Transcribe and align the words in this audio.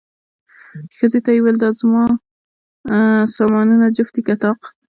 ښځې 0.97 1.19
ته 1.25 1.29
یې 1.33 1.39
وویل، 1.41 1.57
دا 1.59 1.69
زما 1.79 2.03
سامانونه 3.35 3.85
جفت 3.95 4.13
دي 4.15 4.21
که 4.27 4.35
طاق؟ 4.43 4.59